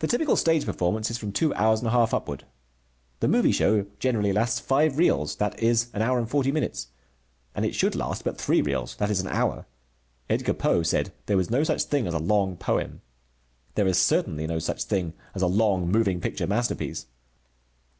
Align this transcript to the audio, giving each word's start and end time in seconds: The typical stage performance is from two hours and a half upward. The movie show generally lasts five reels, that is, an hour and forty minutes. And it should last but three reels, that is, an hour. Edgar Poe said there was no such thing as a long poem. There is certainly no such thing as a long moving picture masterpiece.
The 0.00 0.08
typical 0.08 0.34
stage 0.34 0.64
performance 0.64 1.08
is 1.08 1.18
from 1.18 1.30
two 1.30 1.54
hours 1.54 1.78
and 1.78 1.86
a 1.86 1.92
half 1.92 2.12
upward. 2.12 2.46
The 3.20 3.28
movie 3.28 3.52
show 3.52 3.86
generally 4.00 4.32
lasts 4.32 4.58
five 4.58 4.98
reels, 4.98 5.36
that 5.36 5.56
is, 5.62 5.86
an 5.94 6.02
hour 6.02 6.18
and 6.18 6.28
forty 6.28 6.50
minutes. 6.50 6.88
And 7.54 7.64
it 7.64 7.72
should 7.72 7.94
last 7.94 8.24
but 8.24 8.40
three 8.40 8.60
reels, 8.60 8.96
that 8.96 9.08
is, 9.08 9.20
an 9.20 9.28
hour. 9.28 9.64
Edgar 10.28 10.54
Poe 10.54 10.82
said 10.82 11.12
there 11.26 11.36
was 11.36 11.48
no 11.48 11.62
such 11.62 11.84
thing 11.84 12.08
as 12.08 12.14
a 12.14 12.18
long 12.18 12.56
poem. 12.56 13.02
There 13.76 13.86
is 13.86 13.98
certainly 14.00 14.48
no 14.48 14.58
such 14.58 14.82
thing 14.82 15.12
as 15.32 15.42
a 15.42 15.46
long 15.46 15.92
moving 15.92 16.20
picture 16.20 16.48
masterpiece. 16.48 17.06